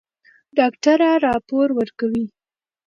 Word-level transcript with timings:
ډاکټره 0.57 1.09
راپور 1.25 1.67
ورکوي. 1.79 2.25